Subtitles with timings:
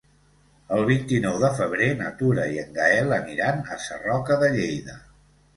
[0.77, 4.99] El vint-i-nou de febrer na Tura i en Gaël aniran a Sarroca de Lleida.